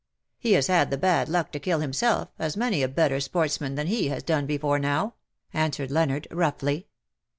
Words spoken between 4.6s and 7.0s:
now,^' answered Leonard, roughly.